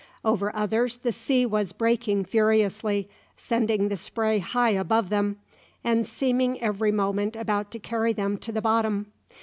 [0.25, 3.07] Over others the sea was breaking furiously,
[3.37, 5.37] sending the spray high above them,
[5.83, 9.11] and seeming every moment about to carry them to the bottom.